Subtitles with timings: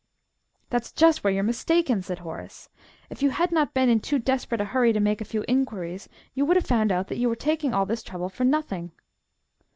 [0.71, 2.69] "That's just where you're mistaken," said Horace.
[3.11, 6.09] "If you had not been in too desperate a hurry to make a few inquiries,
[6.33, 8.93] you would have found out that you were taking all this trouble for nothing."